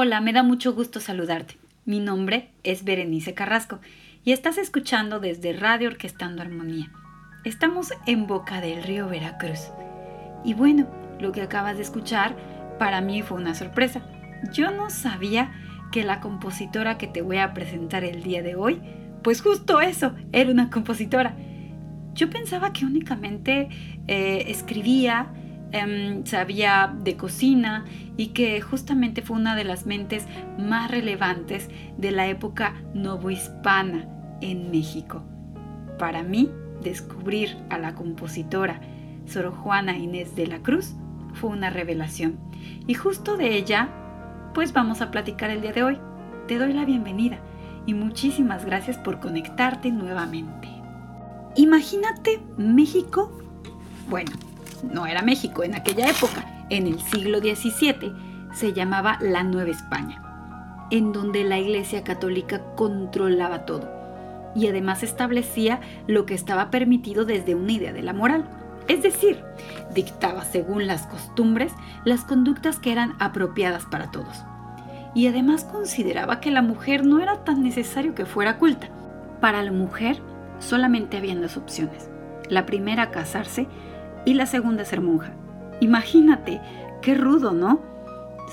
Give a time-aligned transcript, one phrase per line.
[0.00, 1.56] Hola, me da mucho gusto saludarte.
[1.84, 3.80] Mi nombre es Berenice Carrasco
[4.24, 6.88] y estás escuchando desde Radio Orquestando Armonía.
[7.42, 9.72] Estamos en Boca del Río Veracruz.
[10.44, 10.86] Y bueno,
[11.18, 12.36] lo que acabas de escuchar
[12.78, 14.02] para mí fue una sorpresa.
[14.52, 15.50] Yo no sabía
[15.90, 18.80] que la compositora que te voy a presentar el día de hoy,
[19.24, 21.34] pues justo eso, era una compositora.
[22.14, 23.68] Yo pensaba que únicamente
[24.06, 25.32] eh, escribía,
[25.72, 27.84] em, sabía de cocina
[28.16, 30.26] y que justamente fue una de las mentes
[30.58, 34.06] más relevantes de la época novohispana
[34.40, 35.22] en México.
[35.98, 36.50] Para mí,
[36.82, 38.80] descubrir a la compositora
[39.26, 40.94] Sor Juana Inés de la Cruz
[41.34, 42.38] fue una revelación.
[42.86, 43.88] Y justo de ella,
[44.54, 45.98] pues vamos a platicar el día de hoy.
[46.46, 47.38] Te doy la bienvenida
[47.86, 50.68] y muchísimas gracias por conectarte nuevamente.
[51.56, 53.32] Imagínate México,
[54.08, 54.32] bueno,
[54.84, 58.12] no era México en aquella época, en el siglo XVII
[58.52, 60.22] se llamaba la Nueva España,
[60.90, 63.98] en donde la Iglesia Católica controlaba todo
[64.54, 68.44] y además establecía lo que estaba permitido desde una idea de la moral.
[68.88, 69.42] Es decir,
[69.94, 71.72] dictaba según las costumbres
[72.04, 74.44] las conductas que eran apropiadas para todos.
[75.14, 78.88] Y además consideraba que la mujer no era tan necesario que fuera culta.
[79.40, 80.20] Para la mujer
[80.58, 82.10] solamente habían dos opciones.
[82.48, 83.66] La primera casarse
[84.28, 85.32] y la segunda ser monja.
[85.80, 86.60] Imagínate,
[87.00, 87.80] qué rudo, ¿no?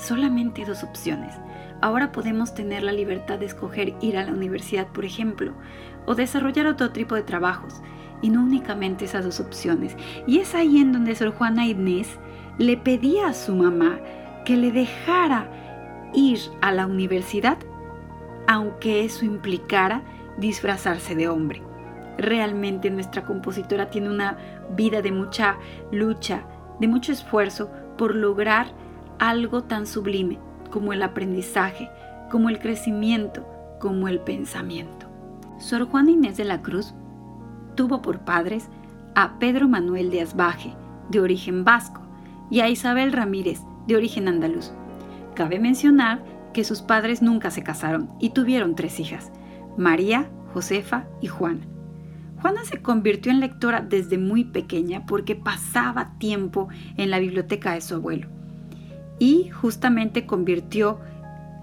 [0.00, 1.34] Solamente dos opciones.
[1.82, 5.52] Ahora podemos tener la libertad de escoger ir a la universidad, por ejemplo,
[6.06, 7.82] o desarrollar otro tipo de trabajos
[8.22, 9.94] y no únicamente esas dos opciones.
[10.26, 12.08] Y es ahí en donde Sor Juana Inés
[12.56, 13.98] le pedía a su mamá
[14.46, 15.50] que le dejara
[16.14, 17.58] ir a la universidad,
[18.46, 20.00] aunque eso implicara
[20.38, 21.60] disfrazarse de hombre.
[22.18, 24.36] Realmente nuestra compositora tiene una
[24.74, 25.56] vida de mucha
[25.92, 26.44] lucha,
[26.80, 28.68] de mucho esfuerzo por lograr
[29.18, 30.38] algo tan sublime
[30.70, 31.90] como el aprendizaje,
[32.30, 33.46] como el crecimiento,
[33.80, 35.06] como el pensamiento.
[35.58, 36.94] Sor Juana Inés de la Cruz
[37.74, 38.68] tuvo por padres
[39.14, 40.74] a Pedro Manuel de Asbaje,
[41.08, 42.02] de origen vasco,
[42.50, 44.72] y a Isabel Ramírez, de origen andaluz.
[45.34, 46.22] Cabe mencionar
[46.52, 49.30] que sus padres nunca se casaron y tuvieron tres hijas,
[49.76, 51.66] María, Josefa y Juana.
[52.46, 57.80] Juana se convirtió en lectora desde muy pequeña porque pasaba tiempo en la biblioteca de
[57.80, 58.28] su abuelo
[59.18, 61.00] y justamente convirtió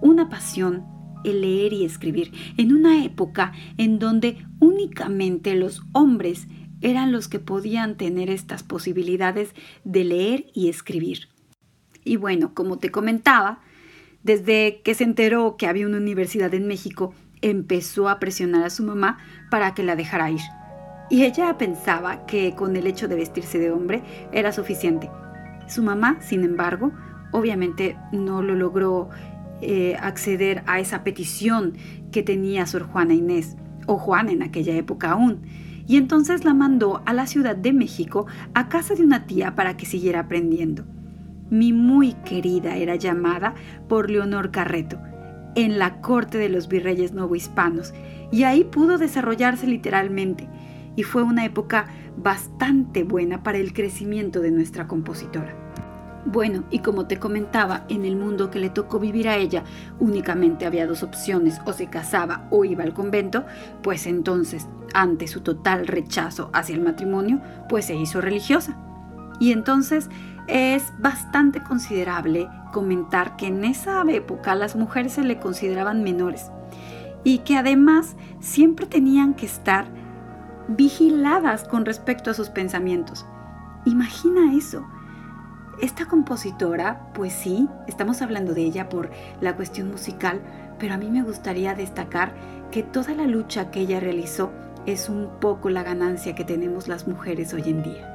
[0.00, 0.84] una pasión
[1.22, 6.48] el leer y escribir, en una época en donde únicamente los hombres
[6.80, 11.28] eran los que podían tener estas posibilidades de leer y escribir.
[12.04, 13.60] Y bueno, como te comentaba,
[14.24, 18.82] desde que se enteró que había una universidad en México, empezó a presionar a su
[18.82, 19.18] mamá
[19.52, 20.40] para que la dejara ir.
[21.10, 25.10] Y ella pensaba que con el hecho de vestirse de hombre era suficiente.
[25.66, 26.92] Su mamá, sin embargo,
[27.32, 29.10] obviamente no lo logró
[29.60, 31.74] eh, acceder a esa petición
[32.12, 33.56] que tenía Sor Juana Inés,
[33.86, 35.42] o Juana en aquella época aún,
[35.86, 39.76] y entonces la mandó a la Ciudad de México a casa de una tía para
[39.76, 40.84] que siguiera aprendiendo.
[41.50, 43.54] Mi muy querida era llamada
[43.88, 44.98] por Leonor Carreto,
[45.54, 47.94] en la corte de los virreyes novohispanos,
[48.32, 50.48] y ahí pudo desarrollarse literalmente,
[50.96, 55.54] y fue una época bastante buena para el crecimiento de nuestra compositora.
[56.26, 59.62] Bueno, y como te comentaba, en el mundo que le tocó vivir a ella
[60.00, 63.44] únicamente había dos opciones, o se casaba o iba al convento,
[63.82, 68.78] pues entonces, ante su total rechazo hacia el matrimonio, pues se hizo religiosa.
[69.38, 70.08] Y entonces
[70.46, 76.50] es bastante considerable comentar que en esa época las mujeres se le consideraban menores
[77.22, 79.86] y que además siempre tenían que estar
[80.68, 83.26] vigiladas con respecto a sus pensamientos.
[83.84, 84.84] Imagina eso
[85.80, 89.10] esta compositora, pues sí, estamos hablando de ella por
[89.40, 90.40] la cuestión musical,
[90.78, 92.34] pero a mí me gustaría destacar
[92.70, 94.52] que toda la lucha que ella realizó
[94.86, 98.10] es un poco la ganancia que tenemos las mujeres hoy en día.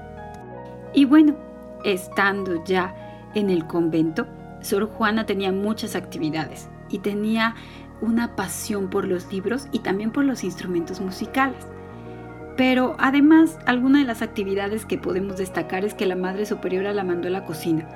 [0.94, 1.36] Y bueno,
[1.84, 2.95] estando ya
[3.36, 4.28] en el convento,
[4.62, 7.56] Sor Juana tenía muchas actividades y tenía
[8.02, 11.66] una pasión por los libros y también por los instrumentos musicales.
[12.59, 17.06] Pero además, alguna de las actividades que podemos destacar es que la Madre Superiora la
[17.06, 17.88] mandó a la cocina,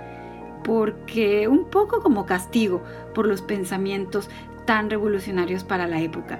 [0.63, 2.81] porque un poco como castigo
[3.13, 4.29] por los pensamientos
[4.65, 6.39] tan revolucionarios para la época.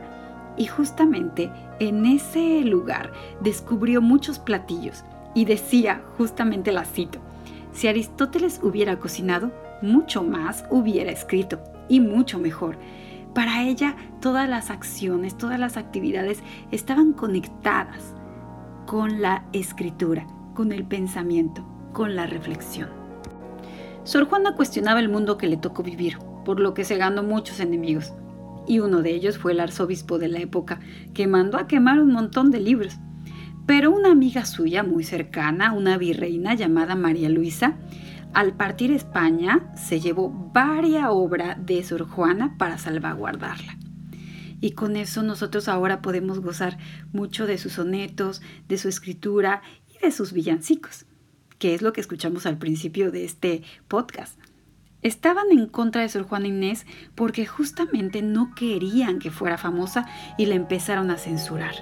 [0.56, 3.12] Y justamente en ese lugar
[3.42, 5.04] descubrió muchos platillos
[5.36, 7.20] y decía, justamente la cito,
[7.74, 11.60] si Aristóteles hubiera cocinado, mucho más hubiera escrito
[11.90, 12.78] y mucho mejor.
[13.34, 18.14] Para ella todas las acciones, todas las actividades estaban conectadas
[18.86, 22.90] con la escritura, con el pensamiento, con la reflexión.
[24.04, 27.60] Sor Juana cuestionaba el mundo que le tocó vivir, por lo que se ganó muchos
[27.60, 28.14] enemigos.
[28.68, 30.80] Y uno de ellos fue el arzobispo de la época,
[31.14, 32.98] que mandó a quemar un montón de libros.
[33.66, 37.78] Pero una amiga suya muy cercana, una virreina llamada María Luisa,
[38.34, 43.78] al partir España se llevó varias obras de Sor Juana para salvaguardarla.
[44.60, 46.78] Y con eso nosotros ahora podemos gozar
[47.12, 49.62] mucho de sus sonetos, de su escritura
[49.94, 51.06] y de sus villancicos,
[51.60, 54.40] que es lo que escuchamos al principio de este podcast.
[55.02, 60.08] Estaban en contra de Sor Juana Inés porque justamente no querían que fuera famosa
[60.38, 61.76] y la empezaron a censurar.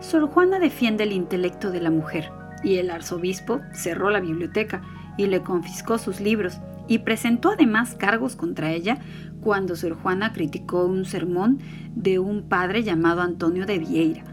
[0.00, 2.32] Sor Juana defiende el intelecto de la mujer
[2.64, 4.82] y el arzobispo cerró la biblioteca
[5.16, 6.58] y le confiscó sus libros
[6.88, 8.98] y presentó además cargos contra ella
[9.40, 11.58] cuando Sor Juana criticó un sermón
[11.94, 14.24] de un padre llamado Antonio de Vieira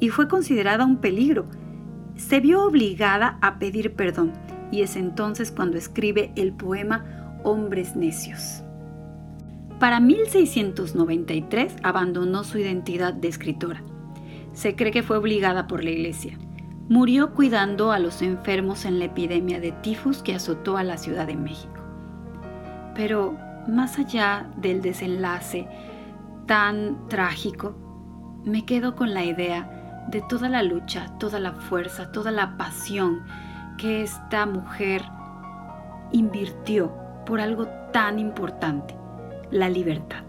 [0.00, 1.46] y fue considerada un peligro.
[2.16, 4.32] Se vio obligada a pedir perdón
[4.70, 7.04] y es entonces cuando escribe el poema
[7.44, 8.62] Hombres Necios.
[9.78, 13.82] Para 1693 abandonó su identidad de escritora
[14.52, 16.38] se cree que fue obligada por la iglesia.
[16.90, 21.24] Murió cuidando a los enfermos en la epidemia de tifus que azotó a la Ciudad
[21.24, 21.80] de México.
[22.96, 23.38] Pero
[23.68, 25.68] más allá del desenlace
[26.46, 27.76] tan trágico,
[28.44, 33.22] me quedo con la idea de toda la lucha, toda la fuerza, toda la pasión
[33.78, 35.04] que esta mujer
[36.10, 36.92] invirtió
[37.24, 38.96] por algo tan importante,
[39.52, 40.24] la libertad.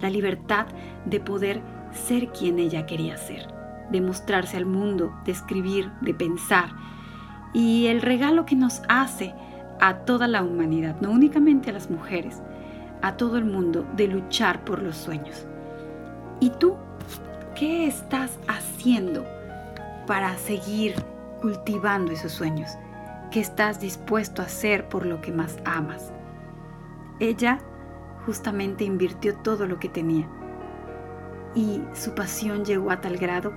[0.00, 0.66] La libertad
[1.04, 1.62] de poder
[1.92, 3.59] ser quien ella quería ser
[3.90, 6.70] de mostrarse al mundo, de escribir, de pensar.
[7.52, 9.34] Y el regalo que nos hace
[9.80, 12.40] a toda la humanidad, no únicamente a las mujeres,
[13.02, 15.46] a todo el mundo, de luchar por los sueños.
[16.38, 16.76] ¿Y tú
[17.54, 19.24] qué estás haciendo
[20.06, 20.94] para seguir
[21.40, 22.70] cultivando esos sueños?
[23.30, 26.12] ¿Qué estás dispuesto a hacer por lo que más amas?
[27.20, 27.58] Ella
[28.26, 30.28] justamente invirtió todo lo que tenía
[31.54, 33.52] y su pasión llegó a tal grado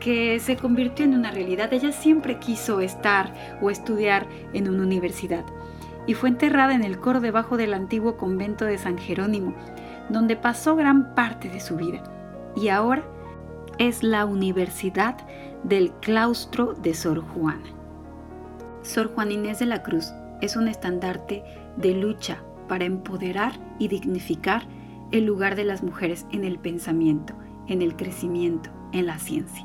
[0.00, 1.72] que se convirtió en una realidad.
[1.72, 3.32] Ella siempre quiso estar
[3.62, 5.44] o estudiar en una universidad
[6.06, 9.54] y fue enterrada en el coro debajo del antiguo convento de San Jerónimo,
[10.10, 12.02] donde pasó gran parte de su vida.
[12.56, 13.02] Y ahora
[13.78, 15.16] es la Universidad
[15.64, 17.64] del Claustro de Sor Juana.
[18.82, 21.42] Sor Juana Inés de la Cruz es un estandarte
[21.76, 24.66] de lucha para empoderar y dignificar
[25.14, 27.34] el lugar de las mujeres en el pensamiento,
[27.68, 29.64] en el crecimiento, en la ciencia.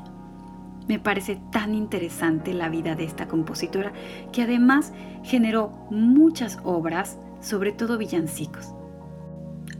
[0.86, 3.92] Me parece tan interesante la vida de esta compositora
[4.32, 4.92] que además
[5.24, 8.74] generó muchas obras, sobre todo villancicos.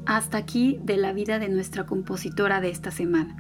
[0.06, 3.37] Hasta aquí de la vida de nuestra compositora de esta semana.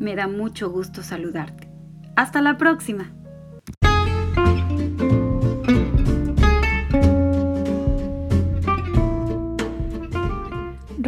[0.00, 1.70] Me da mucho gusto saludarte.
[2.16, 3.12] Hasta la próxima.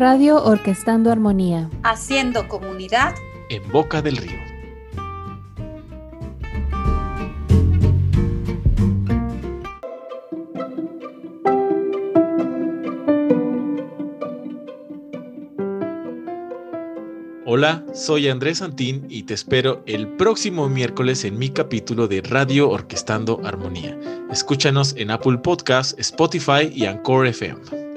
[0.00, 1.68] Radio Orquestando Armonía.
[1.82, 3.14] Haciendo comunidad
[3.50, 4.40] en Boca del Río.
[17.44, 22.70] Hola, soy Andrés Santín y te espero el próximo miércoles en mi capítulo de Radio
[22.70, 23.98] Orquestando Armonía.
[24.30, 27.89] Escúchanos en Apple Podcasts, Spotify y Anchor FM.